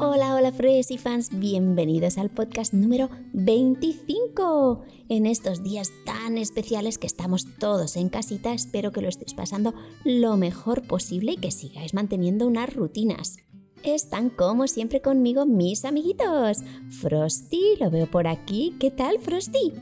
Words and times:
Hola, 0.00 0.34
hola 0.34 0.50
Fresi 0.50 0.98
fans, 0.98 1.30
bienvenidos 1.38 2.18
al 2.18 2.28
podcast 2.28 2.74
número 2.74 3.10
25. 3.32 4.82
En 5.08 5.24
estos 5.24 5.62
días 5.62 5.92
tan 6.04 6.36
especiales 6.36 6.98
que 6.98 7.06
estamos 7.06 7.46
todos 7.60 7.96
en 7.96 8.08
casita, 8.08 8.52
espero 8.52 8.90
que 8.90 9.02
lo 9.02 9.08
estéis 9.08 9.34
pasando 9.34 9.72
lo 10.04 10.36
mejor 10.36 10.84
posible 10.88 11.32
y 11.32 11.36
que 11.36 11.52
sigáis 11.52 11.94
manteniendo 11.94 12.48
unas 12.48 12.74
rutinas. 12.74 13.36
Están 13.84 14.30
como 14.30 14.66
siempre 14.66 15.00
conmigo 15.00 15.46
mis 15.46 15.84
amiguitos. 15.84 16.58
Frosty, 17.00 17.76
lo 17.78 17.90
veo 17.90 18.10
por 18.10 18.26
aquí. 18.26 18.74
¿Qué 18.80 18.90
tal, 18.90 19.20
Frosty? 19.20 19.74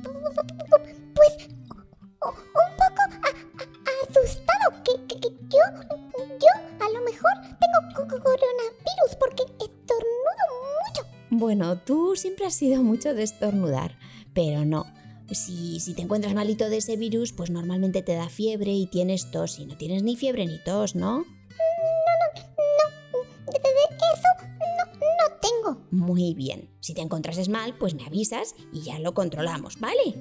Bueno, 11.42 11.76
tú 11.76 12.14
siempre 12.14 12.46
has 12.46 12.54
sido 12.54 12.84
mucho 12.84 13.14
de 13.14 13.24
estornudar, 13.24 13.98
pero 14.32 14.64
no. 14.64 14.86
Si, 15.32 15.80
si, 15.80 15.92
te 15.92 16.02
encuentras 16.02 16.34
malito 16.34 16.68
de 16.68 16.76
ese 16.76 16.96
virus, 16.96 17.32
pues 17.32 17.50
normalmente 17.50 18.00
te 18.02 18.14
da 18.14 18.28
fiebre 18.28 18.72
y 18.72 18.86
tienes 18.86 19.30
tos. 19.32 19.58
Y 19.58 19.66
no 19.66 19.76
tienes 19.76 20.04
ni 20.04 20.14
fiebre 20.14 20.46
ni 20.46 20.62
tos, 20.62 20.94
¿no? 20.94 21.18
No, 21.18 21.24
no, 21.24 22.26
no. 22.34 22.42
Eso 23.48 24.28
no, 24.60 24.94
no 24.94 25.36
tengo. 25.40 25.86
Muy 25.90 26.34
bien. 26.34 26.70
Si 26.78 26.94
te 26.94 27.00
encontrases 27.00 27.48
mal, 27.48 27.76
pues 27.76 27.94
me 27.94 28.04
avisas 28.04 28.54
y 28.72 28.82
ya 28.82 29.00
lo 29.00 29.14
controlamos, 29.14 29.80
¿vale? 29.80 30.14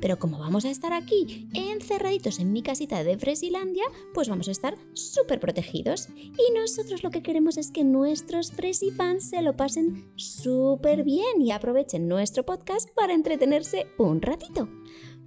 Pero 0.00 0.18
como 0.18 0.38
vamos 0.38 0.64
a 0.64 0.70
estar 0.70 0.92
aquí 0.92 1.48
encerraditos 1.54 2.38
en 2.38 2.52
mi 2.52 2.62
casita 2.62 3.02
de 3.02 3.18
Fresilandia, 3.18 3.84
pues 4.14 4.28
vamos 4.28 4.48
a 4.48 4.52
estar 4.52 4.76
súper 4.92 5.40
protegidos. 5.40 6.08
Y 6.16 6.52
nosotros 6.54 7.02
lo 7.02 7.10
que 7.10 7.22
queremos 7.22 7.56
es 7.56 7.70
que 7.70 7.84
nuestros 7.84 8.52
Fresi 8.52 8.90
fans 8.90 9.30
se 9.30 9.42
lo 9.42 9.56
pasen 9.56 10.12
súper 10.16 11.02
bien 11.04 11.40
y 11.40 11.52
aprovechen 11.52 12.08
nuestro 12.08 12.44
podcast 12.44 12.88
para 12.94 13.14
entretenerse 13.14 13.86
un 13.98 14.22
ratito. 14.22 14.68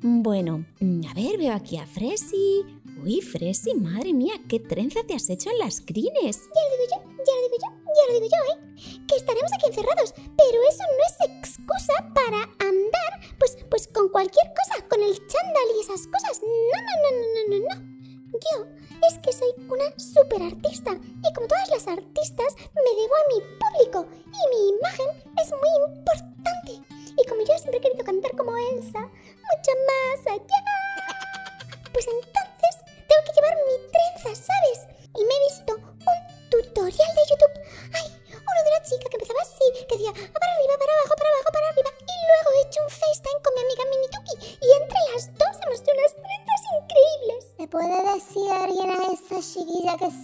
Bueno, 0.03 0.65
a 1.09 1.13
ver, 1.13 1.37
veo 1.37 1.53
aquí 1.53 1.77
a 1.77 1.85
Fresi. 1.85 2.63
Uy, 3.03 3.21
Fresi, 3.21 3.75
madre 3.75 4.13
mía, 4.13 4.33
qué 4.47 4.59
trenza 4.59 5.01
te 5.03 5.13
has 5.13 5.29
hecho 5.29 5.51
en 5.51 5.59
las 5.59 5.81
crines. 5.81 6.41
Ya 6.55 6.61
lo 6.69 6.77
digo 6.77 6.89
yo, 6.89 7.23
ya 7.23 7.33
lo 7.35 7.41
digo 7.43 7.57
yo, 7.61 7.80
ya 7.95 8.03
lo 8.07 8.19
digo 8.19 8.27
yo, 8.27 8.41
¿eh? 8.53 8.57
Que 9.07 9.15
estaremos 9.15 9.51
aquí 9.53 9.67
encerrados, 9.67 10.13
pero 10.15 10.57
eso 10.69 10.83
no 10.97 11.03
es 11.05 11.15
excusa 11.29 11.95
para 12.13 12.41
andar, 12.59 13.11
pues, 13.39 13.57
pues 13.69 13.87
con 13.87 14.09
cualquier 14.09 14.47
cosa, 14.53 14.87
con 14.87 15.01
el 15.01 15.15
chándal 15.15 15.67
y 15.75 15.81
esas 15.81 16.07
cosas. 16.07 16.41
No, 16.41 16.77
no, 16.81 16.93
no, 17.03 17.09
no, 17.11 17.27
no, 17.35 17.41
no, 17.49 17.75
no. 17.75 17.91
Yo 18.31 18.81
es 19.07 19.17
que 19.19 19.33
soy 19.33 19.51
una 19.67 19.91
super 19.97 20.41
artista 20.41 20.91
y 20.91 21.33
como 21.33 21.47
todas 21.47 21.69
las 21.69 21.87
artistas 21.87 22.55
me 22.73 22.91
debo 23.01 23.15
a 23.15 23.27
mi 23.33 23.39
público 23.59 24.05
y 24.25 24.41
mi 24.55 24.69
imagen 24.77 25.09
es 25.41 25.51
muy 25.51 25.71
importante. 25.89 26.71
Y 27.17 27.27
como 27.27 27.41
yo 27.41 27.57
siempre 27.57 27.77
he 27.77 27.81
querido 27.81 28.05
cantar 28.05 28.31
como 28.37 28.55
Elsa, 28.55 29.01
mucho 29.01 29.71
más 29.89 30.27
allá. 30.27 30.61
Pues 31.91 32.07
entonces 32.07 32.30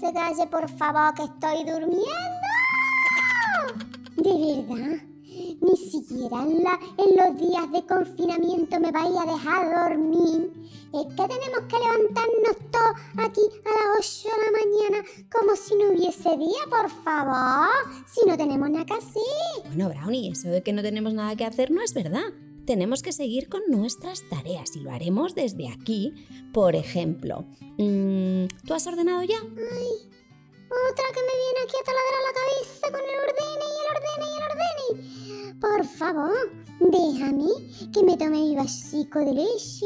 se 0.07 0.13
calle, 0.13 0.47
por 0.47 0.69
favor, 0.69 1.13
que 1.15 1.23
estoy 1.23 1.63
durmiendo? 1.65 2.07
¿De 4.15 4.65
verdad? 4.65 4.97
Ni 5.59 5.75
siquiera 5.75 6.43
en, 6.43 6.65
en 6.97 7.17
los 7.17 7.37
días 7.37 7.71
de 7.71 7.85
confinamiento 7.85 8.79
me 8.79 8.91
vais 8.91 9.15
a 9.17 9.25
dejar 9.25 9.89
dormir. 9.89 10.51
Es 10.93 11.05
que 11.07 11.27
tenemos 11.27 11.61
que 11.67 11.77
levantarnos 11.77 12.57
todos 12.71 12.95
aquí 13.17 13.41
a 13.65 13.69
las 13.69 13.99
8 13.99 14.29
de 14.29 14.45
la 14.45 14.51
mañana 14.59 15.09
como 15.31 15.55
si 15.55 15.75
no 15.75 15.89
hubiese 15.89 16.37
día, 16.37 16.63
por 16.69 16.89
favor. 17.03 17.67
Si 18.05 18.27
no 18.27 18.37
tenemos 18.37 18.69
nada 18.69 18.85
que 18.85 18.93
hacer. 18.93 19.21
Bueno, 19.65 19.89
Brownie, 19.89 20.31
eso 20.31 20.47
de 20.47 20.63
que 20.63 20.73
no 20.73 20.81
tenemos 20.81 21.13
nada 21.13 21.35
que 21.35 21.45
hacer 21.45 21.69
no 21.69 21.81
es 21.81 21.93
verdad. 21.93 22.33
Tenemos 22.67 23.01
que 23.01 23.13
seguir 23.13 23.47
con 23.47 23.61
nuestras 23.69 24.27
tareas 24.29 24.75
y 24.75 24.81
lo 24.81 24.91
haremos 24.91 25.33
desde 25.33 25.69
aquí. 25.69 26.13
Por 26.53 26.75
ejemplo, 26.75 27.45
mm, 27.77 28.47
¿tú 28.65 28.73
has 28.73 28.85
ordenado 28.85 29.23
ya? 29.23 29.37
Ay, 29.37 30.09
otra 30.67 31.05
que 31.13 31.21
me 31.21 31.35
viene 31.43 31.59
aquí 31.63 31.75
a 31.79 31.85
taladrar 31.85 32.21
la 32.27 32.33
cabeza 32.35 32.91
con 32.91 32.99
el 33.07 33.19
ordene 33.23 33.67
y 33.71 33.77
el 33.79 33.87
ordene 33.95 34.25
y 34.27 34.35
el 34.35 34.43
ordene. 34.51 35.59
Por 35.61 35.85
favor, 35.85 36.51
déjame 36.81 37.47
que 37.93 38.03
me 38.03 38.17
tome 38.17 38.41
mi 38.41 38.55
vasito 38.57 39.19
de 39.19 39.33
leche, 39.33 39.85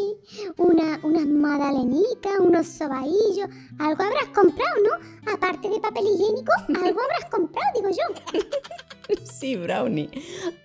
una, 0.58 1.00
unas 1.03 1.28
magdalenicas, 1.28 2.40
unos 2.40 2.66
sobaillos. 2.66 3.47
Algo 3.78 4.03
habrás 4.03 4.25
comprado, 4.34 4.75
¿no? 4.81 5.31
Aparte 5.31 5.70
de 5.70 5.80
papel 5.80 6.08
higiénico, 6.08 6.52
algo 6.84 7.00
habrás 7.00 7.30
comprado, 7.30 7.68
digo 7.75 7.90
yo. 7.90 8.40
Sí, 9.41 9.56
brownie. 9.56 10.07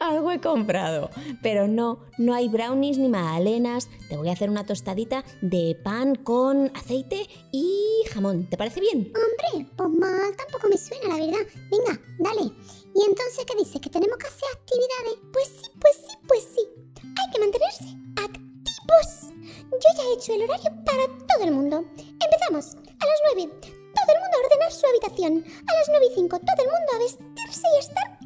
Algo 0.01 0.31
he 0.31 0.39
comprado. 0.39 1.09
Pero 1.43 1.67
no, 1.67 2.01
no 2.19 2.35
hay 2.35 2.51
brownies 2.51 2.99
ni 2.99 3.09
magdalenas. 3.09 3.89
Te 4.11 4.19
voy 4.19 4.29
a 4.29 4.33
hacer 4.33 4.51
una 4.51 4.67
tostadita 4.67 5.25
de 5.41 5.81
pan 5.83 6.15
con 6.15 6.71
aceite 6.77 7.27
y 7.53 8.03
jamón. 8.13 8.51
¿Te 8.51 8.59
parece 8.59 8.81
bien? 8.81 9.11
Hombre, 9.17 9.73
pues 9.75 9.89
mal 9.89 10.37
tampoco 10.37 10.69
me 10.69 10.77
suena, 10.77 11.09
la 11.09 11.25
verdad. 11.25 11.47
Venga, 11.71 11.99
dale. 12.19 12.53
¿Y 12.95 13.01
entonces 13.09 13.47
qué 13.47 13.57
dice? 13.57 13.81
¿Que 13.81 13.89
tenemos 13.89 14.19
que 14.19 14.27
hacer 14.27 14.49
actividades? 14.53 15.25
Pues 15.33 15.49
sí, 15.49 15.71
pues 15.81 15.97
sí, 15.97 16.17
pues 16.29 16.43
sí. 16.55 16.63
Hay 17.03 17.31
que 17.33 17.41
mantenerse 17.41 17.85
activos. 18.15 19.33
Yo 19.73 19.89
ya 19.97 20.03
he 20.03 20.13
hecho 20.13 20.35
el 20.35 20.43
horario 20.43 20.71
para 20.85 21.07
todo 21.27 21.45
el 21.45 21.53
mundo. 21.53 21.83
Empezamos 21.97 22.75
a 22.75 23.07
las 23.07 23.21
9. 23.37 23.53
Todo 23.63 24.13
el 24.13 24.21
mundo 24.21 24.37
a 24.37 24.45
ordenar 24.45 24.71
su 24.71 24.87
habitación. 24.87 25.45
A 25.67 25.73
las 25.73 25.89
9 25.89 26.07
y 26.11 26.15
5 26.15 26.39
todo 26.41 26.61
el 26.63 26.71
mundo 26.71 26.93
a 26.95 26.99
vestirse 26.99 27.67
y 27.75 27.79
estar 27.79 28.19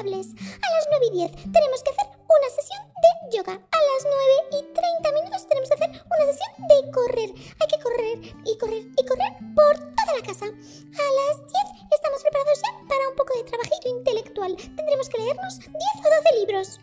A 0.00 0.02
las 0.02 0.32
9 0.32 1.06
y 1.08 1.28
10 1.28 1.30
tenemos 1.52 1.82
que 1.84 1.90
hacer 1.90 2.08
una 2.24 2.48
sesión 2.56 2.80
de 3.04 3.36
yoga. 3.36 3.52
A 3.52 3.80
las 3.84 4.02
9 4.08 4.56
y 4.56 4.72
30 4.72 5.12
minutos 5.12 5.46
tenemos 5.46 5.68
que 5.68 5.74
hacer 5.74 5.90
una 5.92 6.24
sesión 6.32 6.50
de 6.72 6.90
correr. 6.90 7.30
Hay 7.60 7.68
que 7.68 7.82
correr 7.84 8.16
y 8.46 8.56
correr 8.56 8.82
y 8.96 9.04
correr 9.04 9.32
por 9.54 9.76
toda 9.76 10.12
la 10.16 10.24
casa. 10.24 10.46
A 10.46 11.06
las 11.20 11.36
10 11.36 11.84
estamos 11.92 12.22
preparados 12.22 12.62
ya 12.64 12.88
para 12.88 13.08
un 13.10 13.14
poco 13.14 13.36
de 13.36 13.44
trabajito 13.44 13.88
intelectual. 13.90 14.56
Tendremos 14.56 15.08
que 15.10 15.18
leernos 15.18 15.58
10 15.58 15.68
o 15.68 16.08
12 16.16 16.38
libros. 16.40 16.80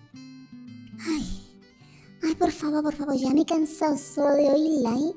Ay, 1.09 1.57
ay, 2.21 2.35
por 2.35 2.51
favor, 2.51 2.83
por 2.83 2.93
favor, 2.93 3.15
ya 3.15 3.31
me 3.33 3.41
he 3.41 3.45
cansado 3.45 3.97
solo 3.97 4.35
de 4.35 4.51
oírla, 4.51 4.93
¿eh? 4.93 5.13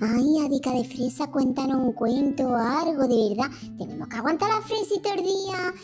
Ay, 0.00 0.38
Adica 0.46 0.70
de 0.70 0.84
Fresa, 0.84 1.26
cuéntanos 1.26 1.78
un 1.78 1.92
cuento 1.92 2.44
o 2.44 2.54
algo, 2.54 3.08
de 3.08 3.34
verdad. 3.34 3.50
Tenemos 3.76 4.06
que 4.06 4.16
aguantar 4.16 4.48
la 4.48 4.60
fresita 4.60 5.12
el 5.12 5.24
día 5.24 5.74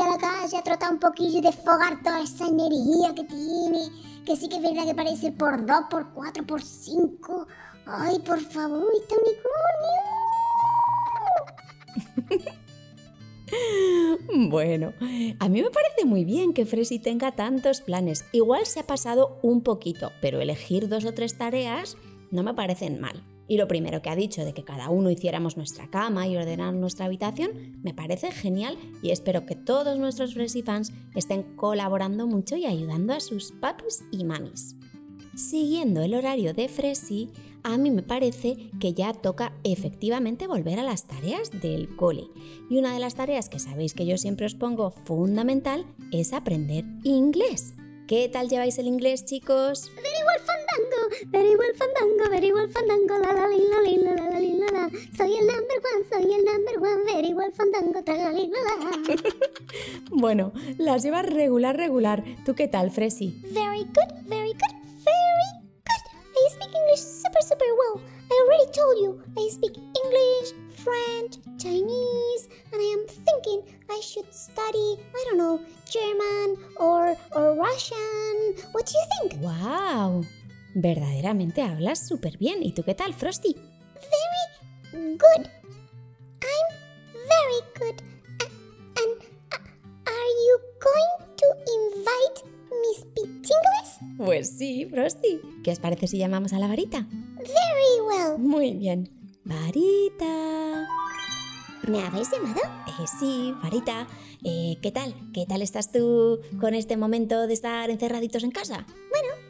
a 0.00 0.10
la 0.10 0.18
calle 0.18 0.56
a 0.56 0.62
trotar 0.62 0.92
un 0.92 0.98
poquillo 0.98 1.38
y 1.38 1.42
desfogar 1.42 2.02
toda 2.02 2.20
esa 2.22 2.46
energía 2.46 3.14
que 3.14 3.24
tiene. 3.24 3.90
Que 4.24 4.36
sí 4.36 4.48
que 4.48 4.56
es 4.56 4.62
verdad 4.62 4.86
que 4.86 4.94
parece 4.94 5.32
por 5.32 5.66
dos, 5.66 5.84
por 5.90 6.12
cuatro, 6.12 6.44
por 6.46 6.62
cinco. 6.62 7.46
Ay, 7.86 8.18
por 8.20 8.40
favor, 8.40 8.86
este 9.00 9.14
unicornio. 9.16 10.02
Bueno, 14.48 14.94
a 15.40 15.48
mí 15.50 15.62
me 15.62 15.70
parece 15.70 16.06
muy 16.06 16.24
bien 16.24 16.54
que 16.54 16.64
Fresi 16.64 16.98
tenga 16.98 17.32
tantos 17.32 17.82
planes. 17.82 18.24
Igual 18.32 18.64
se 18.64 18.80
ha 18.80 18.86
pasado 18.86 19.38
un 19.42 19.62
poquito, 19.62 20.10
pero 20.22 20.40
elegir 20.40 20.88
dos 20.88 21.04
o 21.04 21.12
tres 21.12 21.36
tareas 21.36 21.98
no 22.30 22.42
me 22.42 22.54
parecen 22.54 22.98
mal. 22.98 23.22
Y 23.48 23.56
lo 23.56 23.68
primero 23.68 24.02
que 24.02 24.10
ha 24.10 24.16
dicho 24.16 24.44
de 24.44 24.54
que 24.54 24.64
cada 24.64 24.88
uno 24.88 25.10
hiciéramos 25.10 25.56
nuestra 25.56 25.90
cama 25.90 26.26
y 26.26 26.36
ordenar 26.36 26.74
nuestra 26.74 27.06
habitación 27.06 27.80
me 27.82 27.94
parece 27.94 28.30
genial 28.30 28.78
y 29.02 29.10
espero 29.10 29.46
que 29.46 29.56
todos 29.56 29.98
nuestros 29.98 30.34
Fresi 30.34 30.62
fans 30.62 30.92
estén 31.14 31.42
colaborando 31.56 32.26
mucho 32.26 32.56
y 32.56 32.66
ayudando 32.66 33.12
a 33.12 33.20
sus 33.20 33.52
papis 33.52 34.04
y 34.10 34.24
mamis. 34.24 34.76
Siguiendo 35.34 36.02
el 36.02 36.14
horario 36.14 36.54
de 36.54 36.68
Fresi, 36.68 37.30
a 37.62 37.78
mí 37.78 37.90
me 37.90 38.02
parece 38.02 38.70
que 38.80 38.92
ya 38.92 39.12
toca 39.12 39.52
efectivamente 39.64 40.46
volver 40.46 40.78
a 40.78 40.82
las 40.82 41.06
tareas 41.06 41.50
del 41.60 41.94
cole. 41.96 42.24
Y 42.68 42.76
una 42.76 42.92
de 42.92 42.98
las 42.98 43.14
tareas 43.14 43.48
que 43.48 43.58
sabéis 43.58 43.94
que 43.94 44.04
yo 44.04 44.18
siempre 44.18 44.46
os 44.46 44.54
pongo 44.54 44.90
fundamental 44.90 45.86
es 46.10 46.32
aprender 46.32 46.84
inglés. 47.04 47.74
¿Qué 48.12 48.28
tal 48.28 48.46
lleváis 48.50 48.78
el 48.78 48.88
inglés, 48.88 49.24
chicos? 49.24 49.90
Very 49.94 50.22
well 50.26 50.42
fandango, 50.44 51.30
very 51.30 51.56
well 51.56 51.74
fandango, 51.74 52.28
very 52.28 52.52
well 52.52 52.68
fandango, 52.70 53.16
la 53.16 53.32
la 53.32 53.46
la 53.46 53.56
la 53.56 54.12
la 54.12 54.38
la 54.38 54.70
la 54.70 54.90
Soy 55.16 55.34
el 55.34 55.46
number 55.46 55.78
one, 55.80 56.04
soy 56.10 56.34
el 56.34 56.44
number 56.44 56.78
one, 56.78 57.04
very 57.10 57.32
well 57.32 57.50
fandango, 57.54 58.02
la 58.06 58.30
la. 58.30 59.22
Bueno, 60.10 60.52
las 60.76 61.02
llevas 61.02 61.24
regular, 61.24 61.74
regular. 61.74 62.22
¿Tú 62.44 62.54
qué 62.54 62.68
tal, 62.68 62.90
Fresi? 62.90 63.40
Very 63.50 63.84
good, 63.84 64.28
very 64.28 64.52
good, 64.52 64.76
very 64.98 65.61
speak 66.52 66.72
English 66.74 67.00
super, 67.00 67.40
super 67.40 67.70
well. 67.80 67.96
I 68.28 68.34
already 68.44 68.68
told 68.76 68.96
you 69.00 69.10
I 69.40 69.48
speak 69.48 69.74
English, 69.76 70.48
French, 70.84 71.40
Chinese, 71.56 72.48
and 72.72 72.78
I 72.80 72.88
am 72.96 73.04
thinking 73.08 73.60
I 73.88 74.00
should 74.00 74.28
study, 74.32 75.00
I 75.16 75.20
don't 75.28 75.38
know, 75.38 75.60
German 75.88 76.56
or, 76.76 77.16
or 77.32 77.56
Russian. 77.56 78.36
What 78.72 78.84
do 78.86 78.92
you 78.92 79.06
think? 79.12 79.40
¡Wow! 79.40 80.24
Verdaderamente 80.74 81.62
hablas 81.62 82.06
súper 82.06 82.38
bien. 82.38 82.62
¿Y 82.62 82.72
tú 82.72 82.82
qué 82.82 82.94
tal, 82.94 83.14
Frosty? 83.14 83.56
Very 84.94 85.16
good. 85.16 85.48
I'm 86.42 86.68
very 87.28 87.60
good. 87.78 88.11
Pues 94.24 94.50
sí, 94.56 94.86
Frosty. 94.86 95.40
¿Qué 95.64 95.72
os 95.72 95.80
parece 95.80 96.06
si 96.06 96.18
llamamos 96.18 96.52
a 96.52 96.58
la 96.58 96.68
varita? 96.68 97.08
Very 97.10 98.00
well. 98.06 98.38
Muy 98.38 98.72
bien. 98.74 99.10
Varita. 99.44 100.86
¿Me 101.88 102.00
habéis 102.02 102.30
llamado? 102.30 102.60
Eh, 102.86 103.06
sí, 103.18 103.52
Varita. 103.62 104.06
Eh, 104.44 104.76
¿Qué 104.80 104.92
tal? 104.92 105.14
¿Qué 105.32 105.44
tal 105.46 105.60
estás 105.60 105.90
tú 105.90 106.40
con 106.60 106.74
este 106.74 106.96
momento 106.96 107.48
de 107.48 107.54
estar 107.54 107.90
encerraditos 107.90 108.44
en 108.44 108.52
casa? 108.52 108.86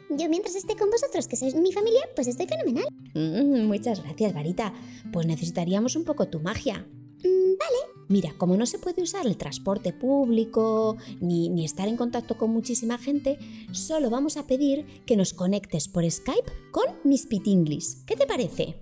Yo 0.09 0.29
mientras 0.29 0.55
esté 0.55 0.75
con 0.75 0.89
vosotros, 0.91 1.27
que 1.27 1.35
sois 1.35 1.55
mi 1.55 1.71
familia, 1.71 2.01
pues 2.15 2.27
estoy 2.27 2.45
fenomenal. 2.45 2.85
Mm, 3.15 3.65
muchas 3.67 4.03
gracias, 4.03 4.33
Varita. 4.33 4.73
Pues 5.11 5.25
necesitaríamos 5.25 5.95
un 5.95 6.03
poco 6.03 6.27
tu 6.27 6.39
magia. 6.39 6.85
Mm, 7.23 7.57
vale. 7.57 7.93
Mira, 8.09 8.33
como 8.37 8.57
no 8.57 8.65
se 8.65 8.79
puede 8.79 9.01
usar 9.01 9.25
el 9.25 9.37
transporte 9.37 9.93
público 9.93 10.97
ni, 11.21 11.49
ni 11.49 11.65
estar 11.65 11.87
en 11.87 11.97
contacto 11.97 12.37
con 12.37 12.51
muchísima 12.51 12.97
gente, 12.97 13.39
solo 13.71 14.09
vamos 14.09 14.37
a 14.37 14.45
pedir 14.45 14.85
que 15.05 15.15
nos 15.15 15.33
conectes 15.33 15.87
por 15.87 16.09
Skype 16.09 16.51
con 16.71 16.85
Miss 17.03 17.25
Pitinglis. 17.25 18.03
¿Qué 18.05 18.15
te 18.15 18.27
parece? 18.27 18.75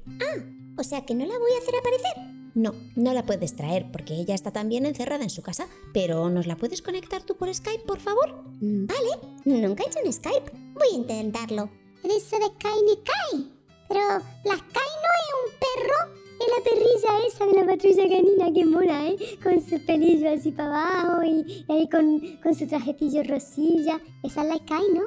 O 0.77 0.83
sea 0.83 1.05
que 1.05 1.13
no 1.13 1.25
la 1.25 1.37
voy 1.37 1.51
a 1.53 1.61
hacer 1.61 1.75
aparecer. 1.75 2.41
No, 2.53 2.73
no 2.97 3.13
la 3.13 3.25
puedes 3.25 3.55
traer 3.55 3.89
porque 3.93 4.15
ella 4.15 4.35
está 4.35 4.51
también 4.51 4.85
encerrada 4.85 5.23
en 5.23 5.29
su 5.29 5.41
casa, 5.41 5.67
pero 5.93 6.29
¿nos 6.29 6.47
la 6.47 6.57
puedes 6.57 6.81
conectar 6.81 7.23
tú 7.23 7.37
por 7.37 7.53
Skype, 7.53 7.85
por 7.85 7.99
favor? 7.99 8.43
Mm, 8.59 8.87
Vale. 8.87 9.09
Nunca 9.45 9.83
he 9.83 9.87
hecho 9.87 9.99
un 10.03 10.11
Skype. 10.11 10.51
Voy 10.73 10.87
a 10.91 10.95
intentarlo. 10.95 11.69
Dice 12.03 12.37
de 12.39 12.45
Sky 12.47 12.81
ni 12.85 12.95
Kai. 13.03 13.51
Pero 13.87 14.01
la 14.45 14.55
Sky 14.55 14.89
no 15.03 15.11
es 15.21 15.29
un 15.37 15.51
perro. 15.59 16.20
Es 16.41 16.47
la 16.47 16.63
perrilla 16.63 17.27
esa 17.27 17.45
de 17.45 17.53
la 17.53 17.65
patrulla 17.67 18.09
canina 18.09 18.51
que 18.51 18.65
mora, 18.65 19.07
¿eh? 19.07 19.15
Con 19.43 19.61
su 19.61 19.85
pelillo 19.85 20.31
así 20.31 20.51
para 20.51 20.69
abajo 21.03 21.23
y, 21.23 21.65
y 21.67 21.71
ahí 21.71 21.87
con, 21.87 22.19
con 22.41 22.55
su 22.55 22.65
trajecillo 22.65 23.21
rosilla. 23.23 24.01
Esa 24.23 24.41
es 24.41 24.47
la 24.47 24.55
Sky, 24.55 24.83
¿no? 24.93 25.01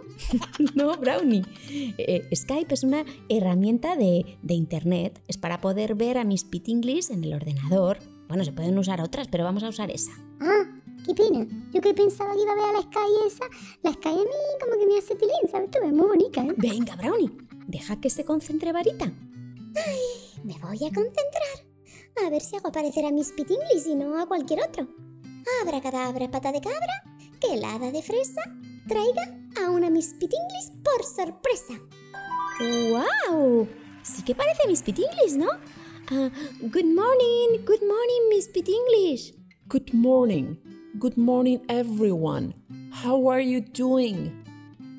No, 0.77 0.97
Brownie. 0.97 1.43
Eh, 1.99 2.29
Skype 2.33 2.73
es 2.73 2.85
una 2.85 3.05
herramienta 3.29 3.97
de, 3.97 4.39
de 4.43 4.55
Internet. 4.55 5.21
Es 5.27 5.37
para 5.37 5.61
poder 5.61 5.97
ver 5.97 6.19
a 6.19 6.25
Miss 6.25 6.45
Pitinglis 6.45 7.11
en 7.11 7.25
el 7.25 7.35
ordenador. 7.35 7.99
Bueno, 8.29 8.45
se 8.45 8.53
pueden 8.53 8.79
usar 8.79 9.01
otras, 9.01 9.27
pero 9.27 9.43
vamos 9.43 9.65
a 9.65 9.69
usar 9.69 9.91
esa. 9.91 10.13
Ah, 10.41 10.65
qué 11.05 11.15
pena. 11.15 11.47
Yo 11.73 11.81
que 11.81 11.95
pensaba 11.95 12.33
que 12.35 12.43
iba 12.43 12.53
a 12.53 12.55
ver 12.55 12.65
a 12.65 12.73
la 12.75 12.83
Sky 12.83 13.27
esa. 13.27 13.45
La 13.83 13.93
Sky 13.93 14.09
a 14.09 14.13
mí 14.13 14.41
como 14.61 14.79
que 14.79 14.87
me 14.87 14.99
hace 14.99 15.17
tilín, 15.17 15.51
¿sabes? 15.51 15.69
tú? 15.73 15.79
Es 15.85 15.93
muy 15.93 16.07
bonita, 16.07 16.45
¿eh? 16.45 16.55
Venga, 16.57 16.95
Brownie, 16.95 17.31
deja 17.67 18.01
que 18.01 18.09
se 18.09 18.25
concentre 18.25 18.73
Varita. 18.73 19.13
Me 20.45 20.59
voy 20.59 20.77
a 20.77 20.93
concentrar. 20.93 21.57
A 22.23 22.29
ver 22.29 22.43
si 22.43 22.55
hago 22.55 22.69
aparecer 22.69 23.07
a 23.07 23.11
Miss 23.11 23.33
Pitinglis 23.33 23.87
y 23.87 23.95
no 23.95 24.21
a 24.21 24.27
cualquier 24.27 24.61
otro. 24.61 24.87
Abra 25.63 25.81
cadabra, 25.81 26.31
pata 26.31 26.53
de 26.53 26.61
cabra, 26.61 27.03
que 27.41 27.55
el 27.55 27.63
de 27.93 28.03
fresa 28.03 28.43
traiga 28.87 29.23
a 29.65 29.71
una 29.71 29.89
Miss 29.89 30.13
Pitinglis 30.21 30.71
por 30.85 31.03
sorpresa. 31.03 31.81
¡Wow! 32.61 33.67
Sí 34.03 34.23
que 34.23 34.35
parece 34.35 34.69
Miss 34.69 34.83
Pitinglis, 34.83 35.35
¿no? 35.35 35.49
Ah, 36.11 36.31
good 36.61 36.93
morning, 36.93 37.65
good 37.65 37.81
morning, 37.81 38.29
Miss 38.29 38.47
Pitinglis. 38.49 39.33
Good 39.67 39.95
morning. 39.95 40.59
Good 40.99 41.17
morning, 41.17 41.63
everyone. 41.71 42.53
How 42.93 43.31
are 43.31 43.43
you 43.43 43.63
doing? 43.63 44.44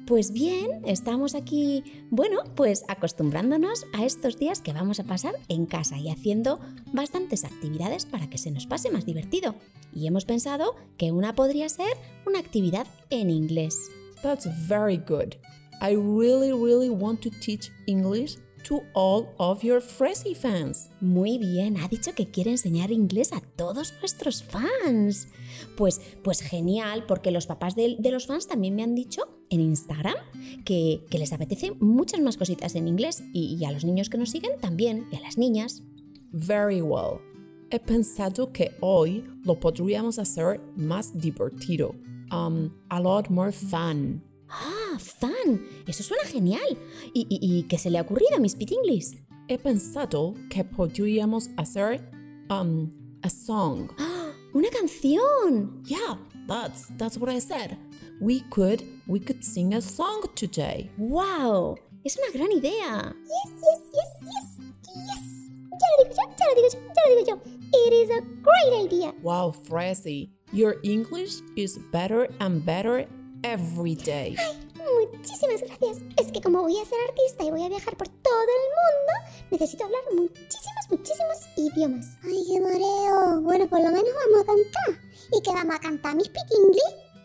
Pues 0.06 0.32
bien, 0.32 0.84
estamos 0.86 1.34
aquí, 1.34 1.84
bueno, 2.12 2.44
pues 2.56 2.84
acostumbrándonos 2.88 3.88
a 3.92 4.06
estos 4.06 4.38
días 4.38 4.62
que 4.62 4.72
vamos 4.72 5.00
a 5.00 5.04
pasar 5.04 5.34
en 5.48 5.66
casa 5.66 5.98
y 5.98 6.12
haciendo 6.12 6.60
bastantes 6.94 7.44
actividades 7.44 8.06
para 8.06 8.30
que 8.30 8.38
se 8.38 8.52
nos 8.52 8.68
pase 8.68 8.92
más 8.92 9.08
divertido. 9.08 9.56
Y 9.96 10.06
hemos 10.06 10.26
pensado 10.26 10.76
que 10.98 11.12
una 11.12 11.34
podría 11.34 11.70
ser 11.70 11.98
una 12.28 12.38
actividad 12.38 12.86
en 13.10 13.32
inglés. 13.32 13.90
That's 14.22 14.48
very 14.68 14.98
good. 14.98 15.38
I 15.82 15.96
really, 15.96 16.52
really 16.52 16.90
want 16.90 17.22
to 17.22 17.32
teach 17.44 17.72
English 17.88 18.38
to 18.68 18.84
all 18.94 19.34
of 19.38 19.64
your 19.64 19.82
Fresi 19.82 20.36
fans. 20.36 20.92
Muy 21.02 21.40
bien, 21.40 21.78
ha 21.78 21.88
dicho 21.88 22.14
que 22.14 22.30
quiere 22.30 22.52
enseñar 22.52 22.92
inglés 22.92 23.34
a 23.34 23.42
todos 23.42 23.94
nuestros 24.02 24.44
fans. 24.44 25.30
Pues, 25.76 26.00
pues 26.24 26.42
genial, 26.42 27.06
porque 27.08 27.32
los 27.32 27.48
papás 27.48 27.76
de, 27.76 27.96
de 27.98 28.12
los 28.12 28.28
fans 28.28 28.46
también 28.46 28.76
me 28.76 28.84
han 28.84 28.94
dicho 28.94 29.35
en 29.50 29.62
Instagram 29.62 30.16
que, 30.66 31.06
que 31.10 31.20
les 31.20 31.34
apetece 31.34 31.72
muchas 31.80 32.22
más 32.22 32.38
cositas 32.38 32.76
en 32.76 32.88
inglés 32.88 33.24
y, 33.34 33.58
y 33.60 33.66
a 33.66 33.72
los 33.72 33.84
niños 33.84 34.10
que 34.10 34.18
nos 34.18 34.32
siguen 34.32 34.52
también, 34.60 35.08
y 35.12 35.16
a 35.16 35.22
las 35.22 35.38
niñas. 35.38 35.84
Very 36.32 36.82
well. 36.82 37.20
He 37.72 37.80
pensado 37.80 38.52
que 38.52 38.72
hoy 38.82 39.24
lo 39.44 39.60
podríamos 39.60 40.20
hacer 40.20 40.62
más 40.76 41.18
divertido. 41.20 41.96
Um, 42.32 42.70
a 42.90 43.00
lot 43.00 43.30
more 43.30 43.52
fun. 43.52 44.24
Ah, 44.50 44.98
fan, 45.00 45.62
eso 45.88 46.04
suena 46.04 46.24
genial. 46.26 46.78
¿Y, 47.14 47.28
y, 47.30 47.40
y 47.42 47.64
qué 47.64 47.78
se 47.78 47.90
le 47.90 47.98
ha 47.98 48.02
ocurrido 48.02 48.36
a 48.36 48.40
Miss 48.40 48.56
Pitinglis? 48.56 49.16
He 49.48 49.58
pensado 49.58 50.34
que 50.50 50.64
podríamos 50.64 51.50
hacer 51.58 52.10
um, 52.50 52.90
a 53.22 53.30
song. 53.30 53.90
¡Ah! 54.00 54.32
¡Una 54.54 54.70
canción! 54.70 55.84
Yeah, 55.84 56.18
that's 56.48 56.88
that's 56.98 57.18
what 57.18 57.30
I 57.30 57.40
said. 57.40 57.78
We 58.22 58.42
could 58.50 58.82
we 59.08 59.20
could 59.20 59.44
sing 59.44 59.74
a 59.74 59.82
song 59.82 60.24
today. 60.36 60.90
¡Wow! 60.98 61.78
Es 62.04 62.18
una 62.18 62.32
gran 62.32 62.52
idea. 62.52 63.14
Yes, 63.28 63.52
yes, 63.62 63.82
yes, 63.94 64.12
yes, 64.22 64.48
yes. 64.96 65.36
Ya 65.76 65.88
lo 65.92 66.04
digo 66.04 66.16
yo, 66.16 66.36
ya 66.38 66.46
lo 66.48 66.56
digo 66.56 66.70
yo, 66.70 66.80
ya 66.96 67.02
lo 67.04 67.16
digo 67.16 67.26
yo. 67.28 67.56
It 67.74 67.94
is 67.94 68.10
a 68.10 68.22
great 68.42 68.86
idea. 68.86 69.14
Wow, 69.22 69.52
Fresi, 69.52 70.30
your 70.54 70.78
English 70.84 71.42
is 71.58 71.78
better 71.92 72.30
and 72.40 72.66
better 72.66 73.06
every 73.44 73.96
day. 73.96 74.38
Muchísimas 74.78 75.62
gracias. 75.62 76.02
Es 76.18 76.32
que 76.32 76.42
como 76.42 76.62
voy 76.62 76.78
a 76.78 76.86
ser 76.86 77.00
artista 77.10 77.44
y 77.44 77.52
voy 77.52 77.64
a 77.64 77.70
viajar 77.70 77.98
por 77.98 78.08
todo 78.08 78.44
el 78.44 78.66
mundo, 78.80 79.14
necesito 79.52 79.84
hablar 79.84 80.02
muchísimos, 80.14 80.86
muchísimos 80.90 81.38
idiomas. 81.58 82.18
Ay, 82.24 82.46
qué 82.48 82.62
mareo. 82.62 83.42
Bueno, 83.42 83.68
por 83.68 83.80
lo 83.80 83.88
menos 83.88 84.10
vamos 84.26 84.42
a 84.42 84.46
cantar. 84.46 85.04
¿Y 85.34 85.42
qué 85.42 85.52
vamos 85.52 85.76
a 85.76 85.80
cantar, 85.80 86.16
Miss 86.16 86.30
Pitingly? 86.30 86.80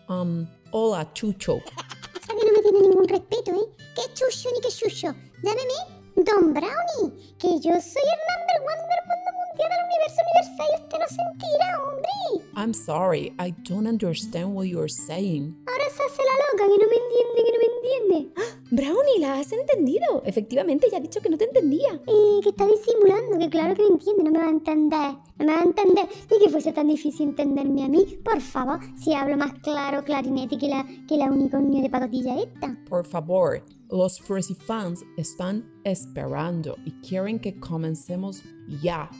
Um, 0.08 0.46
hola, 0.72 1.12
Chucho. 1.12 1.54
O 1.54 1.60
sea 1.60 2.34
que 2.38 2.46
no 2.46 2.52
me 2.52 2.62
tiene 2.62 2.80
ningún 2.80 3.08
respeto, 3.08 3.52
¿eh? 3.52 3.84
¿Qué 3.94 4.02
chucho 4.14 4.50
ni 4.54 4.60
qué 4.60 4.68
chucho? 4.68 5.08
Llámeme 5.42 6.00
Don 6.16 6.52
Brownie, 6.52 7.36
que 7.38 7.48
yo 7.60 7.72
soy 7.80 8.02
el 8.04 8.20
number 8.30 8.58
one 8.60 8.82
del 8.90 9.02
mundo 9.08 9.29
mundial 9.60 9.70
del 9.70 9.84
universo 9.86 10.20
universal 10.24 10.66
y 10.70 10.82
usted 10.82 10.98
no 10.98 11.08
se 11.08 11.22
entera, 11.32 11.82
hombre. 11.82 12.10
I'm 12.56 12.74
sorry, 12.74 13.32
I 13.38 13.54
don't 13.68 13.86
understand 13.86 14.54
what 14.54 14.66
you're 14.66 14.88
saying. 14.88 15.56
Ahora 15.66 15.84
se 15.90 16.02
hace 16.02 16.22
la 16.22 16.36
loca, 16.44 16.64
que 16.68 16.78
no 16.78 16.88
me 16.88 16.96
entiende, 16.96 17.38
que 17.44 17.52
no 17.52 17.58
me 17.58 17.68
entiende. 17.76 18.34
Brownie, 18.70 19.18
la 19.18 19.38
has 19.38 19.52
entendido. 19.52 20.22
Efectivamente, 20.24 20.88
ya 20.90 20.98
ha 20.98 21.00
dicho 21.00 21.20
que 21.20 21.28
no 21.28 21.36
te 21.36 21.44
entendía. 21.44 22.00
Y 22.06 22.40
que 22.42 22.50
está 22.50 22.66
disimulando, 22.66 23.38
que 23.38 23.50
claro 23.50 23.74
que 23.74 23.82
me 23.82 23.88
entiende, 23.88 24.24
no 24.24 24.30
me 24.30 24.38
va 24.38 24.46
a 24.46 24.50
entender. 24.50 25.16
No 25.38 25.46
me 25.46 25.52
va 25.52 25.60
a 25.60 25.64
entender. 25.64 26.06
Ni 26.30 26.38
que 26.38 26.50
fuese 26.50 26.72
tan 26.72 26.88
difícil 26.88 27.28
entenderme 27.28 27.84
a 27.84 27.88
mí. 27.88 28.18
Por 28.24 28.40
favor, 28.40 28.78
si 28.96 29.14
hablo 29.14 29.36
más 29.36 29.54
claro, 29.60 30.04
clarinete, 30.04 30.58
que 30.58 30.68
la, 30.68 30.86
que 31.08 31.16
la 31.16 31.26
unicornio 31.26 31.82
de 31.82 31.90
pacotilla 31.90 32.40
esta. 32.40 32.76
Por 32.88 33.04
favor, 33.04 33.64
los 33.90 34.20
Fresi 34.20 34.54
fans 34.54 35.04
están 35.16 35.68
esperando 35.84 36.76
y 36.84 36.92
quieren 37.00 37.40
que 37.40 37.58
comencemos 37.58 38.42
ya. 38.82 39.10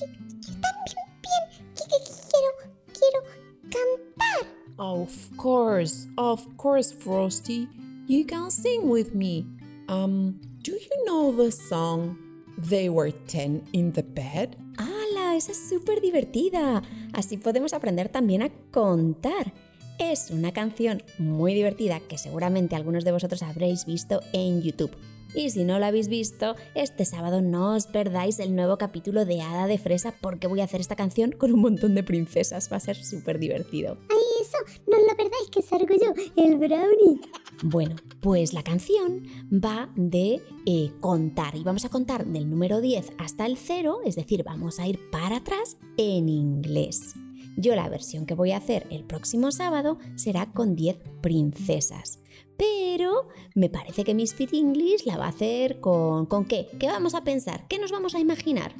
Bien, 0.00 1.62
que, 1.74 1.82
quiero, 2.30 2.50
quiero 2.92 3.20
cantar. 3.64 4.46
Of 4.78 5.36
course, 5.36 6.08
of 6.16 6.46
course, 6.56 6.92
Frosty. 6.92 7.68
You 8.06 8.24
can 8.24 8.50
sing 8.50 8.88
with 8.88 9.14
me. 9.14 9.46
Um, 9.88 10.40
do 10.62 10.72
you 10.72 11.04
know 11.04 11.32
the 11.32 11.52
song 11.52 12.16
They 12.56 12.88
Were 12.88 13.12
Ten 13.12 13.62
in 13.72 13.92
the 13.92 14.02
Bed? 14.02 14.56
¡Hala! 14.78 15.36
Esa 15.36 15.52
es 15.52 15.68
súper 15.68 16.00
divertida. 16.00 16.82
Así 17.12 17.36
podemos 17.36 17.72
aprender 17.74 18.08
también 18.08 18.42
a 18.42 18.50
contar. 18.70 19.52
Es 19.98 20.30
una 20.30 20.52
canción 20.52 21.02
muy 21.18 21.52
divertida 21.52 22.00
que 22.00 22.16
seguramente 22.16 22.74
algunos 22.74 23.04
de 23.04 23.12
vosotros 23.12 23.42
habréis 23.42 23.84
visto 23.84 24.22
en 24.32 24.62
YouTube. 24.62 24.96
Y 25.34 25.50
si 25.50 25.64
no 25.64 25.78
lo 25.78 25.86
habéis 25.86 26.08
visto, 26.08 26.56
este 26.74 27.04
sábado 27.04 27.40
no 27.40 27.74
os 27.74 27.86
perdáis 27.86 28.40
el 28.40 28.56
nuevo 28.56 28.78
capítulo 28.78 29.24
de 29.24 29.40
Hada 29.40 29.66
de 29.66 29.78
Fresa 29.78 30.14
porque 30.20 30.48
voy 30.48 30.60
a 30.60 30.64
hacer 30.64 30.80
esta 30.80 30.96
canción 30.96 31.32
con 31.32 31.52
un 31.52 31.60
montón 31.60 31.94
de 31.94 32.02
princesas. 32.02 32.70
Va 32.72 32.76
a 32.76 32.80
ser 32.80 32.96
súper 32.96 33.38
divertido. 33.38 33.96
Ay, 34.08 34.18
eso, 34.42 34.58
no 34.88 34.96
os 34.96 35.02
lo 35.08 35.16
perdáis, 35.16 35.50
que 35.50 35.62
salgo 35.62 35.94
yo, 35.94 36.12
el 36.36 36.56
brownie. 36.56 37.20
Bueno, 37.62 37.96
pues 38.20 38.52
la 38.52 38.62
canción 38.62 39.22
va 39.52 39.90
de 39.94 40.40
eh, 40.66 40.90
contar 41.00 41.54
y 41.54 41.62
vamos 41.62 41.84
a 41.84 41.90
contar 41.90 42.26
del 42.26 42.50
número 42.50 42.80
10 42.80 43.12
hasta 43.18 43.46
el 43.46 43.56
0, 43.56 44.00
es 44.04 44.16
decir, 44.16 44.42
vamos 44.42 44.80
a 44.80 44.88
ir 44.88 44.98
para 45.10 45.36
atrás 45.36 45.76
en 45.96 46.28
inglés. 46.28 47.14
Yo 47.56 47.74
la 47.74 47.88
versión 47.88 48.26
que 48.26 48.34
voy 48.34 48.52
a 48.52 48.56
hacer 48.56 48.86
el 48.90 49.04
próximo 49.04 49.52
sábado 49.52 49.98
será 50.16 50.46
con 50.46 50.76
10 50.76 50.98
princesas. 51.20 52.20
Pero 52.60 53.28
me 53.54 53.70
parece 53.70 54.04
que 54.04 54.12
Miss 54.12 54.34
Pit 54.34 54.52
English 54.52 55.06
la 55.06 55.16
va 55.16 55.24
a 55.24 55.28
hacer 55.28 55.80
con... 55.80 56.26
¿Con 56.26 56.44
qué? 56.44 56.68
¿Qué 56.78 56.88
vamos 56.88 57.14
a 57.14 57.24
pensar? 57.24 57.66
¿Qué 57.68 57.78
nos 57.78 57.90
vamos 57.90 58.14
a 58.14 58.20
imaginar? 58.20 58.74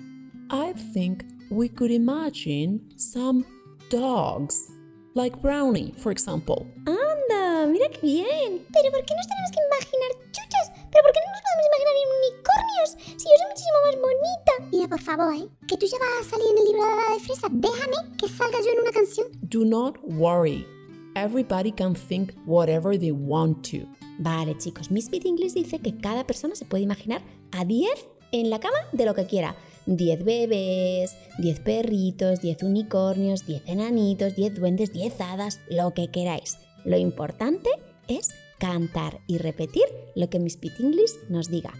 I 0.51 0.75
think 0.93 1.23
we 1.51 1.71
could 1.71 1.91
imagine 1.91 2.87
some 2.99 3.43
dogs, 3.91 4.69
like 5.15 5.35
Brownie, 5.41 5.95
for 5.97 6.13
example. 6.13 6.67
¡Anda! 6.85 7.67
¡Mira 7.69 7.89
qué 7.89 8.01
bien! 8.03 8.67
¿Pero 8.71 8.91
por 8.91 9.03
qué 9.07 9.15
nos 9.17 9.27
tenemos 9.27 9.51
que 9.51 9.61
imaginar 9.65 10.11
chuchos? 10.31 10.67
¿Pero 10.91 11.03
por 11.03 11.13
qué 11.13 11.21
no 11.25 11.33
nos 11.33 11.41
podemos 11.41 11.67
imaginar 11.71 11.95
unicornios? 12.21 12.91
Si 13.17 13.25
yo 13.31 13.37
soy 13.39 13.49
muchísimo 13.49 13.79
más 13.87 13.97
bonita. 13.97 14.53
Mira, 14.73 14.89
por 14.89 15.01
favor, 15.01 15.35
¿eh? 15.35 15.49
Que 15.67 15.79
tú 15.79 15.87
ya 15.87 15.97
vas 15.99 16.27
a 16.27 16.31
salir 16.31 16.49
en 16.51 16.59
el 16.59 16.65
libro 16.65 16.85
de 16.85 16.97
la 16.97 17.15
de 17.15 17.21
fresa. 17.21 17.49
Déjame 17.51 18.17
que 18.19 18.29
salga 18.29 18.59
yo 18.61 18.73
en 18.73 18.81
una 18.81 18.93
canción. 18.93 19.27
Do 19.41 19.65
not 19.65 19.97
worry. 20.05 20.67
Everybody 21.15 21.73
can 21.73 21.95
think 21.95 22.33
whatever 22.47 22.99
they 22.99 23.11
want 23.11 23.69
to. 23.71 23.87
Vale, 24.19 24.57
chicos, 24.59 24.91
Miss 24.91 25.09
Pit 25.09 25.25
English 25.27 25.55
dice 25.55 25.81
que 25.81 25.97
cada 25.97 26.25
persona 26.25 26.55
se 26.55 26.65
puede 26.65 26.85
imaginar 26.85 27.23
a 27.53 27.65
10 27.65 27.91
en 28.33 28.51
la 28.51 28.61
cama 28.61 28.79
de 28.93 29.07
lo 29.07 29.15
que 29.15 29.27
quiera. 29.27 29.57
10 29.87 30.25
bebés, 30.25 31.17
10 31.39 31.61
perritos, 31.61 32.41
10 32.41 32.63
unicornios, 32.63 33.47
10 33.47 33.63
enanitos, 33.67 34.37
10 34.37 34.55
duendes, 34.55 34.93
10 34.93 35.21
hadas, 35.21 35.61
lo 35.69 35.95
que 35.95 36.11
queráis. 36.11 36.59
Lo 36.85 36.97
importante 36.97 37.71
es 38.07 38.31
cantar 38.59 39.21
y 39.27 39.39
repetir 39.39 39.85
lo 40.15 40.29
que 40.29 40.39
Miss 40.39 40.57
Pit 40.57 40.79
English 40.79 41.13
nos 41.29 41.51
diga. 41.51 41.73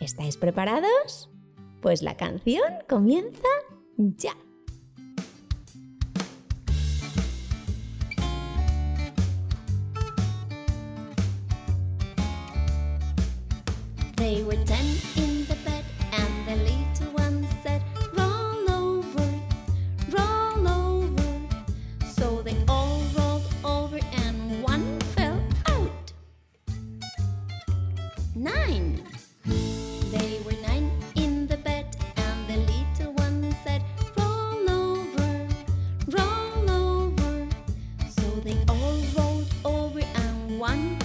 ¿Estáis 0.00 0.36
preparados? 0.36 1.30
Pues 1.80 2.02
la 2.02 2.16
canción 2.16 2.72
comienza 2.88 3.48
ya. 3.96 4.36
They 14.26 14.42
were 14.42 14.56
ten 14.64 14.84
in 15.14 15.46
the 15.46 15.54
bed, 15.64 15.84
and 16.10 16.48
the 16.48 16.56
little 16.56 17.12
one 17.12 17.46
said, 17.62 17.80
Roll 18.12 18.68
over, 18.68 19.28
roll 20.10 20.66
over. 20.66 21.40
So 22.04 22.42
they 22.42 22.56
all 22.66 23.02
rolled 23.16 23.54
over, 23.64 24.00
and 24.14 24.64
one 24.64 24.98
fell 25.14 25.40
out. 25.66 26.12
Nine. 28.34 29.00
They 29.44 30.40
were 30.44 30.58
nine 30.60 30.90
in 31.14 31.46
the 31.46 31.58
bed, 31.58 31.96
and 32.16 32.48
the 32.50 32.56
little 32.72 33.12
one 33.12 33.54
said, 33.62 33.84
Roll 34.18 34.68
over, 34.68 35.48
roll 36.08 36.70
over. 36.70 37.48
So 38.08 38.26
they 38.42 38.58
all 38.68 38.98
rolled 39.16 39.54
over, 39.64 40.00
and 40.00 40.58
one 40.58 40.95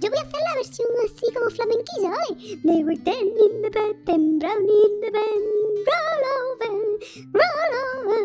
Yo 0.00 0.10
voy 0.10 0.18
a 0.18 0.22
hacer 0.22 0.40
la 0.40 0.54
versión 0.56 0.88
así 1.04 1.32
como 1.32 1.50
flamenquilla, 1.50 2.10
¿vale? 2.10 2.36
They 2.62 2.84
were 2.84 2.96
ten 2.98 3.26
in 3.28 3.62
the 3.62 3.70
bed, 3.70 3.96
ten 4.04 4.38
brown 4.38 4.62
in 4.62 5.00
the 5.00 5.10
bed. 5.10 5.42
Roll 5.88 6.24
over, 6.38 6.72
roll 7.32 7.72
over, 7.96 8.24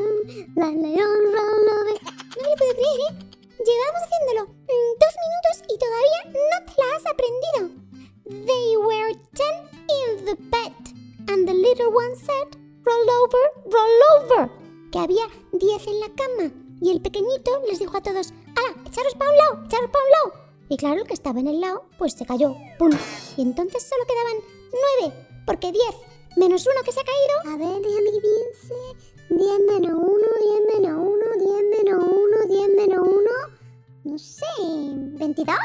la 0.56 0.70
león 0.72 1.22
roll 1.34 1.68
over. 1.78 1.98
No 2.36 2.44
me 2.44 2.56
puedo 2.58 2.74
creer, 2.74 3.00
¿eh? 3.00 3.14
Llevamos 3.66 4.02
haciéndolo 4.04 4.44
mm, 4.48 4.92
dos 5.00 5.14
minutos 5.24 5.56
y 5.68 5.76
todavía 5.78 6.22
no 6.28 6.58
te 6.66 6.74
la 6.78 6.88
has 6.96 7.06
aprendido. 7.06 7.62
They 8.46 8.78
were 8.78 9.14
ten 9.34 9.56
in 9.88 10.26
the 10.26 10.36
bed, 10.52 10.76
and 11.30 11.48
the 11.48 11.54
little 11.54 11.92
one 11.92 12.16
said, 12.16 12.58
roll 12.84 13.10
over, 13.24 13.44
roll 13.66 14.02
over. 14.18 14.50
Que 14.92 15.00
había 15.00 15.28
diez 15.54 15.88
en 15.88 16.00
la 16.00 16.10
cama, 16.10 16.52
y 16.81 16.91
el 16.91 17.01
pequeñito 17.01 17.62
les 17.69 17.79
dijo 17.79 17.98
a 17.98 18.01
todos, 18.01 18.34
¡Hala, 18.55 18.84
echaros 18.86 19.15
para 19.15 19.31
un 19.31 19.38
lado, 19.38 19.65
echaros 19.65 19.89
para 19.91 20.05
un 20.05 20.12
lado! 20.12 20.48
Y 20.69 20.77
claro, 20.77 21.01
el 21.01 21.07
que 21.07 21.13
estaba 21.13 21.39
en 21.39 21.48
el 21.48 21.62
lado, 21.62 21.86
pues 21.98 22.13
se 22.13 22.25
cayó, 22.25 22.55
¡pum! 22.77 22.91
Y 23.38 23.41
entonces 23.41 23.84
solo 23.84 24.05
quedaban 24.05 24.38
nueve, 24.72 25.27
porque 25.46 25.72
diez 25.72 25.96
menos 26.36 26.65
uno 26.67 26.84
que 26.84 26.91
se 26.91 27.00
ha 27.00 27.03
caído, 27.03 27.53
A 27.53 27.57
ver, 27.57 27.81
déjame 27.81 28.12
que 28.12 28.22
piense. 28.22 29.17
10 29.29 29.41
menos 29.67 29.91
1, 29.93 30.17
10 30.72 30.81
menos 30.81 31.05
1, 31.05 31.25
10 31.38 31.86
menos 31.86 32.03
1, 32.03 32.38
10 32.48 32.69
menos 32.77 33.07
1. 33.07 33.31
No 34.05 34.17
sé, 34.17 34.46
22. 34.55 35.55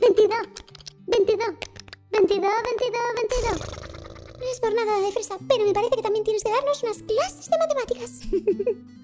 22, 0.00 0.36
22, 1.06 1.48
22, 2.10 2.50
22, 2.64 3.00
22. 3.16 3.87
No 4.38 4.44
es 4.52 4.60
por 4.60 4.74
nada 4.74 5.00
de 5.00 5.12
fresa, 5.12 5.36
pero 5.48 5.66
me 5.66 5.72
parece 5.72 5.96
que 5.96 6.02
también 6.02 6.24
tienes 6.24 6.44
que 6.44 6.50
darnos 6.50 6.82
unas 6.82 7.02
clases 7.02 7.50
de 7.50 7.58
matemáticas. 7.58 8.20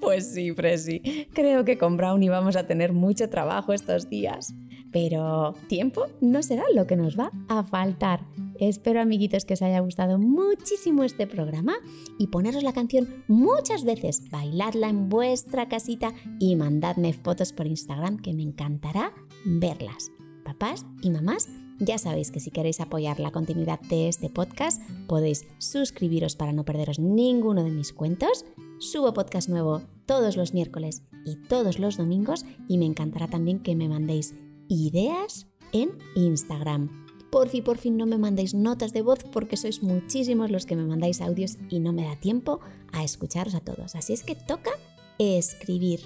Pues 0.00 0.32
sí, 0.32 0.52
Presi. 0.52 1.28
Creo 1.32 1.64
que 1.64 1.78
con 1.78 1.96
Brownie 1.96 2.28
vamos 2.28 2.56
a 2.56 2.66
tener 2.66 2.92
mucho 2.92 3.28
trabajo 3.30 3.72
estos 3.72 4.08
días. 4.08 4.54
Pero 4.92 5.54
tiempo 5.68 6.06
no 6.20 6.42
será 6.42 6.64
lo 6.72 6.86
que 6.86 6.96
nos 6.96 7.18
va 7.18 7.32
a 7.48 7.64
faltar. 7.64 8.20
Espero, 8.60 9.00
amiguitos, 9.00 9.44
que 9.44 9.54
os 9.54 9.62
haya 9.62 9.80
gustado 9.80 10.18
muchísimo 10.18 11.02
este 11.02 11.26
programa 11.26 11.74
y 12.18 12.28
poneros 12.28 12.62
la 12.62 12.72
canción 12.72 13.24
muchas 13.26 13.84
veces, 13.84 14.30
bailadla 14.30 14.88
en 14.88 15.08
vuestra 15.08 15.68
casita 15.68 16.12
y 16.38 16.54
mandadme 16.54 17.12
fotos 17.12 17.52
por 17.52 17.66
Instagram 17.66 18.18
que 18.18 18.34
me 18.34 18.42
encantará 18.42 19.12
verlas. 19.44 20.12
Papás 20.44 20.86
y 21.02 21.10
mamás, 21.10 21.48
ya 21.78 21.98
sabéis 21.98 22.30
que 22.30 22.40
si 22.40 22.50
queréis 22.50 22.80
apoyar 22.80 23.20
la 23.20 23.32
continuidad 23.32 23.80
de 23.80 24.08
este 24.08 24.30
podcast, 24.30 24.82
podéis 25.06 25.46
suscribiros 25.58 26.36
para 26.36 26.52
no 26.52 26.64
perderos 26.64 26.98
ninguno 26.98 27.64
de 27.64 27.70
mis 27.70 27.92
cuentos. 27.92 28.44
Subo 28.78 29.12
podcast 29.12 29.48
nuevo 29.48 29.82
todos 30.06 30.36
los 30.36 30.54
miércoles 30.54 31.02
y 31.24 31.36
todos 31.36 31.78
los 31.78 31.96
domingos 31.96 32.44
y 32.68 32.78
me 32.78 32.86
encantará 32.86 33.28
también 33.28 33.60
que 33.60 33.74
me 33.74 33.88
mandéis 33.88 34.34
ideas 34.68 35.46
en 35.72 35.90
Instagram. 36.14 37.04
Por 37.30 37.48
fin, 37.48 37.64
por 37.64 37.78
fin 37.78 37.96
no 37.96 38.06
me 38.06 38.18
mandéis 38.18 38.54
notas 38.54 38.92
de 38.92 39.02
voz 39.02 39.24
porque 39.32 39.56
sois 39.56 39.82
muchísimos 39.82 40.50
los 40.50 40.66
que 40.66 40.76
me 40.76 40.84
mandáis 40.84 41.20
audios 41.20 41.58
y 41.68 41.80
no 41.80 41.92
me 41.92 42.04
da 42.04 42.14
tiempo 42.14 42.60
a 42.92 43.02
escucharos 43.02 43.56
a 43.56 43.60
todos. 43.60 43.96
Así 43.96 44.12
es 44.12 44.22
que 44.22 44.36
toca 44.36 44.70
escribir. 45.18 46.00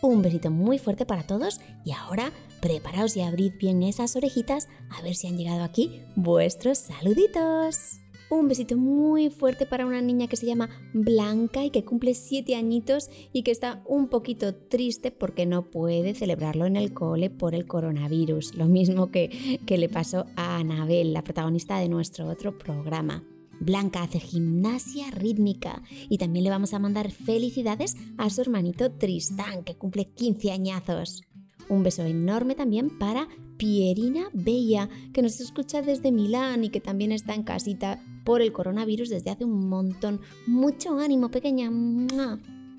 Un 0.00 0.22
besito 0.22 0.50
muy 0.50 0.78
fuerte 0.78 1.06
para 1.06 1.26
todos 1.26 1.60
y 1.84 1.92
ahora 1.92 2.32
preparaos 2.64 3.14
y 3.14 3.20
abrid 3.20 3.52
bien 3.58 3.82
esas 3.82 4.16
orejitas 4.16 4.68
a 4.88 5.02
ver 5.02 5.14
si 5.14 5.26
han 5.26 5.36
llegado 5.36 5.62
aquí 5.62 6.00
vuestros 6.16 6.78
saluditos. 6.78 8.00
Un 8.30 8.48
besito 8.48 8.78
muy 8.78 9.28
fuerte 9.28 9.66
para 9.66 9.84
una 9.84 10.00
niña 10.00 10.28
que 10.28 10.38
se 10.38 10.46
llama 10.46 10.70
Blanca 10.94 11.62
y 11.62 11.68
que 11.68 11.84
cumple 11.84 12.14
7 12.14 12.56
añitos 12.56 13.10
y 13.34 13.42
que 13.42 13.50
está 13.50 13.82
un 13.84 14.08
poquito 14.08 14.54
triste 14.54 15.10
porque 15.10 15.44
no 15.44 15.70
puede 15.70 16.14
celebrarlo 16.14 16.64
en 16.64 16.76
el 16.76 16.94
cole 16.94 17.28
por 17.28 17.54
el 17.54 17.66
coronavirus. 17.66 18.54
Lo 18.54 18.64
mismo 18.64 19.10
que, 19.10 19.60
que 19.66 19.76
le 19.76 19.90
pasó 19.90 20.24
a 20.34 20.56
Anabel, 20.56 21.12
la 21.12 21.22
protagonista 21.22 21.78
de 21.78 21.90
nuestro 21.90 22.28
otro 22.28 22.56
programa. 22.56 23.24
Blanca 23.60 24.02
hace 24.02 24.20
gimnasia 24.20 25.10
rítmica 25.10 25.82
y 26.08 26.16
también 26.16 26.44
le 26.44 26.50
vamos 26.50 26.72
a 26.72 26.78
mandar 26.78 27.10
felicidades 27.10 27.94
a 28.16 28.30
su 28.30 28.40
hermanito 28.40 28.90
Tristán, 28.90 29.64
que 29.64 29.76
cumple 29.76 30.06
15 30.06 30.50
añazos. 30.50 31.24
Un 31.68 31.82
beso 31.82 32.04
enorme 32.04 32.54
también 32.54 32.98
para 32.98 33.28
Pierina 33.56 34.28
Bella, 34.32 34.88
que 35.12 35.22
nos 35.22 35.40
escucha 35.40 35.82
desde 35.82 36.12
Milán 36.12 36.64
y 36.64 36.70
que 36.70 36.80
también 36.80 37.12
está 37.12 37.34
en 37.34 37.44
casita 37.44 38.02
por 38.24 38.42
el 38.42 38.52
coronavirus 38.52 39.10
desde 39.10 39.30
hace 39.30 39.44
un 39.44 39.68
montón. 39.68 40.20
Mucho 40.46 40.98
ánimo, 40.98 41.30
pequeña. 41.30 41.70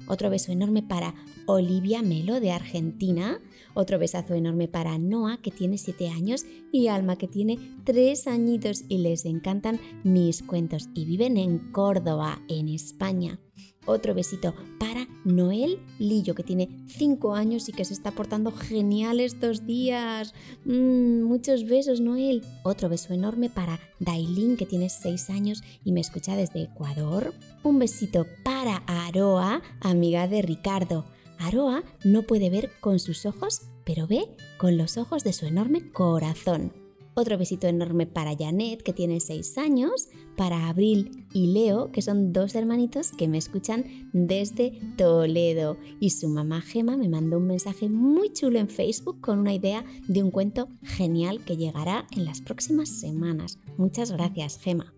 Otro 0.07 0.29
beso 0.29 0.51
enorme 0.51 0.83
para 0.83 1.15
Olivia 1.47 2.03
Melo 2.03 2.39
de 2.39 2.51
Argentina. 2.51 3.39
Otro 3.73 3.97
besazo 3.97 4.35
enorme 4.35 4.67
para 4.67 4.97
Noah, 4.97 5.37
que 5.37 5.51
tiene 5.51 5.77
7 5.77 6.09
años, 6.09 6.45
y 6.71 6.87
Alma, 6.87 7.17
que 7.17 7.27
tiene 7.27 7.57
3 7.85 8.27
añitos 8.27 8.85
y 8.87 8.99
les 8.99 9.25
encantan 9.25 9.79
mis 10.03 10.43
cuentos 10.43 10.89
y 10.93 11.05
viven 11.05 11.37
en 11.37 11.71
Córdoba, 11.71 12.41
en 12.47 12.69
España. 12.69 13.39
Otro 13.85 14.13
besito 14.13 14.53
para 14.79 15.07
Noel 15.23 15.79
Lillo, 15.99 16.35
que 16.35 16.43
tiene 16.43 16.69
5 16.87 17.35
años 17.35 17.69
y 17.69 17.71
que 17.71 17.85
se 17.85 17.93
está 17.93 18.11
portando 18.11 18.51
genial 18.51 19.19
estos 19.19 19.65
días. 19.65 20.33
Mm, 20.65 21.23
muchos 21.23 21.65
besos, 21.65 22.01
Noel. 22.01 22.43
Otro 22.63 22.89
beso 22.89 23.13
enorme 23.13 23.49
para 23.49 23.79
Dailin, 23.99 24.57
que 24.57 24.65
tiene 24.65 24.89
6 24.89 25.29
años 25.29 25.63
y 25.83 25.91
me 25.91 26.01
escucha 26.01 26.35
desde 26.35 26.63
Ecuador. 26.63 27.33
Un 27.63 27.79
besito 27.79 28.25
para 28.43 28.77
Aroa, 28.87 29.61
amiga 29.81 30.27
de 30.27 30.41
Ricardo. 30.41 31.05
Aroa 31.39 31.83
no 32.03 32.23
puede 32.23 32.49
ver 32.49 32.71
con 32.79 32.99
sus 32.99 33.25
ojos, 33.25 33.63
pero 33.83 34.07
ve 34.07 34.27
con 34.57 34.77
los 34.77 34.97
ojos 34.97 35.23
de 35.23 35.33
su 35.33 35.45
enorme 35.45 35.91
corazón. 35.91 36.84
Otro 37.17 37.37
besito 37.37 37.67
enorme 37.67 38.07
para 38.07 38.35
Janet, 38.35 38.83
que 38.83 38.91
tiene 38.91 39.21
6 39.21 39.57
años, 39.57 40.09
para 40.35 40.67
Abril 40.67 41.25
y 41.33 41.47
Leo, 41.47 41.89
que 41.91 42.01
son 42.01 42.33
dos 42.33 42.55
hermanitos 42.55 43.11
que 43.11 43.29
me 43.29 43.37
escuchan 43.37 44.09
desde 44.11 44.73
Toledo. 44.97 45.77
Y 46.01 46.09
su 46.09 46.27
mamá 46.27 46.61
Gema 46.61 46.97
me 46.97 47.07
mandó 47.07 47.37
un 47.37 47.47
mensaje 47.47 47.87
muy 47.87 48.33
chulo 48.33 48.59
en 48.59 48.67
Facebook 48.67 49.21
con 49.21 49.39
una 49.39 49.53
idea 49.53 49.85
de 50.09 50.23
un 50.23 50.31
cuento 50.31 50.67
genial 50.83 51.43
que 51.45 51.55
llegará 51.55 52.05
en 52.11 52.25
las 52.25 52.41
próximas 52.41 52.89
semanas. 52.89 53.59
Muchas 53.77 54.11
gracias, 54.11 54.59
Gema. 54.59 54.94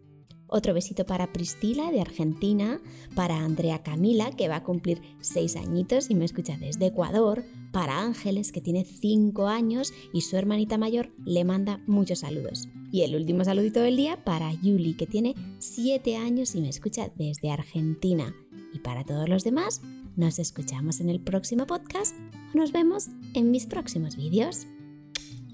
Otro 0.47 0.73
besito 0.73 1.05
para 1.05 1.33
Priscila 1.33 1.91
de 1.91 2.01
Argentina, 2.01 2.81
para 3.15 3.38
Andrea 3.43 3.83
Camila, 3.83 4.31
que 4.31 4.47
va 4.47 4.57
a 4.57 4.63
cumplir 4.63 5.01
6 5.21 5.57
añitos 5.57 6.10
y 6.10 6.15
me 6.15 6.25
escucha 6.25 6.57
desde 6.57 6.88
Ecuador, 6.88 7.43
para 7.71 8.01
Ángeles, 8.01 8.51
que 8.51 8.62
tiene 8.62 8.86
5 8.86 9.47
años 9.47 9.93
y 10.13 10.21
su 10.21 10.38
hermanita 10.38 10.77
mayor 10.77 11.12
le 11.25 11.43
manda 11.43 11.81
muchos 11.86 12.19
saludos. 12.19 12.69
Y 12.91 13.01
el 13.01 13.15
último 13.15 13.43
saludito 13.43 13.81
del 13.81 13.97
día 13.97 14.23
para 14.23 14.53
Yuli, 14.53 14.93
que 14.95 15.05
tiene 15.05 15.36
7 15.60 16.15
años 16.15 16.55
y 16.55 16.62
me 16.62 16.69
escucha 16.69 17.12
desde 17.15 17.51
Argentina. 17.51 18.33
Y 18.73 18.79
para 18.79 19.03
todos 19.03 19.27
los 19.27 19.43
demás, 19.43 19.81
nos 20.15 20.39
escuchamos 20.39 20.99
en 21.01 21.10
el 21.10 21.19
próximo 21.19 21.67
podcast 21.67 22.15
o 22.53 22.57
nos 22.57 22.71
vemos 22.71 23.07
en 23.33 23.51
mis 23.51 23.65
próximos 23.65 24.15
vídeos. 24.15 24.65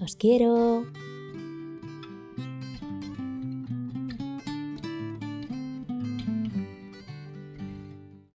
¡Os 0.00 0.16
quiero! 0.16 0.84